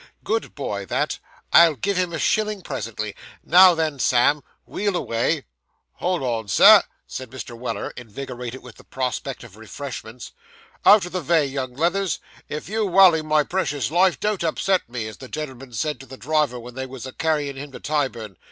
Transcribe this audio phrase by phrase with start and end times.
[0.23, 1.19] 'Good boy, that.
[1.53, 3.15] I'll give him a shilling, presently.
[3.43, 5.45] Now, then, Sam, wheel away.'
[5.97, 7.55] 'Hold on, sir,' said Mr.
[7.55, 10.31] Weller, invigorated with the prospect of refreshments.
[10.87, 12.17] 'Out of the vay, young leathers.
[12.49, 16.17] If you walley my precious life don't upset me, as the gen'l'm'n said to the
[16.17, 18.37] driver when they was a carryin' him to Tyburn.